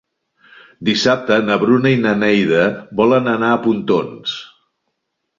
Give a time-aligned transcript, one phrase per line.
[0.87, 2.63] Dissabte na Bruna i na Neida
[3.01, 4.33] volen anar a Pontons.